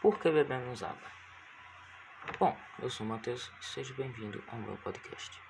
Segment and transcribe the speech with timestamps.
[0.00, 1.10] Por que bebemos água?
[2.38, 5.42] Bom, eu sou o Matheus e seja bem-vindo ao meu podcast.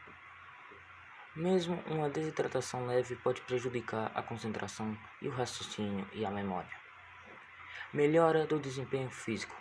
[1.36, 6.74] Mesmo uma desidratação leve pode prejudicar a concentração e o raciocínio e a memória.
[7.92, 9.54] Melhora do desempenho físico.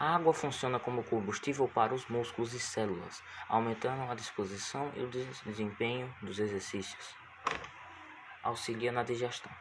[0.00, 5.08] A água funciona como combustível para os músculos e células, aumentando a disposição e o
[5.08, 7.14] desempenho dos exercícios.
[8.42, 9.52] Auxilia na digestão.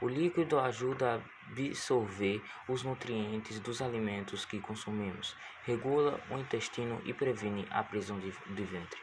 [0.00, 7.14] O líquido ajuda a absorver os nutrientes dos alimentos que consumimos, regula o intestino e
[7.14, 9.00] previne a prisão de, de ventre.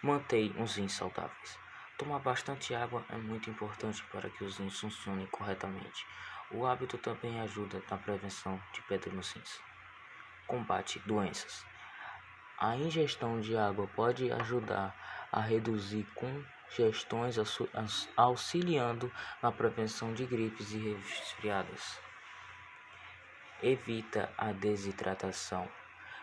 [0.00, 1.58] Mantém os rins saudáveis.
[1.98, 6.06] Tomar bastante água é muito importante para que os rins funcionem corretamente.
[6.52, 9.60] O hábito também ajuda na prevenção de pedra nos rins.
[10.46, 11.64] Combate doenças.
[12.58, 14.94] A ingestão de água pode ajudar
[15.32, 16.06] a reduzir
[16.74, 17.36] congestões,
[18.16, 19.10] auxiliando
[19.42, 21.98] na prevenção de gripes e resfriados.
[23.62, 25.68] Evita a desidratação.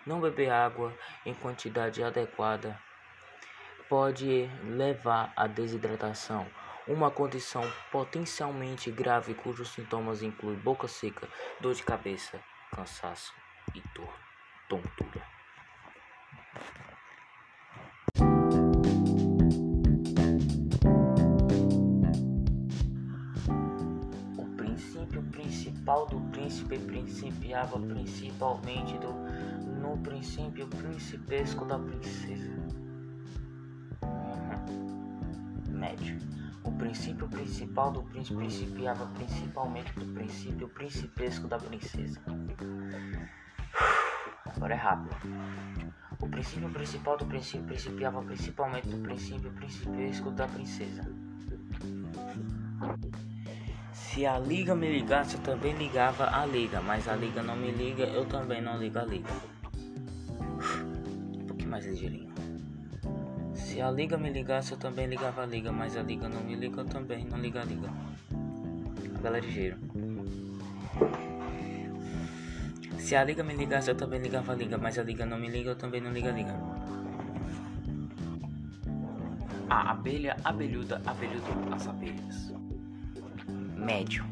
[0.05, 0.95] Não beber água
[1.25, 2.79] em quantidade adequada
[3.89, 6.47] pode levar à desidratação,
[6.87, 11.27] uma condição potencialmente grave cujos sintomas incluem boca seca,
[11.59, 12.39] dor de cabeça,
[12.71, 13.33] cansaço
[13.73, 13.81] e
[14.67, 15.32] tontura.
[25.83, 29.11] Principal do príncipe principiava principalmente do,
[29.81, 32.53] no princípio principesco da princesa.
[35.67, 36.17] médio.
[36.63, 42.21] O princípio principal do príncipe principiava principalmente do princípio principesco da princesa.
[44.55, 45.17] Agora é rápido.
[46.21, 51.03] O princípio principal do princípio principiava principalmente do princípio principesco da princesa.
[54.13, 57.71] Se a liga me ligasse, eu também ligava a liga, mas a liga não me
[57.71, 59.33] liga, eu também não ligo a liga.
[61.33, 62.31] Um pouquinho mais ligeirinho.
[63.55, 66.53] Se a liga me ligasse, eu também ligava a liga, mas a liga não me
[66.53, 67.89] liga, eu também não liga a liga.
[69.15, 69.77] A bela ligeiro.
[72.99, 75.47] Se a liga me ligasse, eu também ligava a liga, mas a liga não me
[75.47, 76.55] liga, eu também não liga a liga.
[79.71, 82.53] A abelha abelhuda abelhudou as abelhas.
[83.83, 84.25] Médio.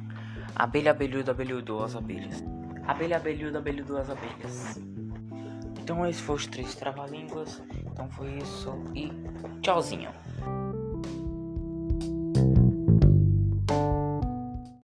[0.56, 2.44] Abelha abelhuda abelhudou as abelhas.
[2.88, 4.80] Abelha abelhuda abelhudou as abelhas.
[5.82, 7.62] Então esses foram os três trava-línguas.
[7.92, 9.12] Então foi isso e
[9.62, 10.10] tchauzinho.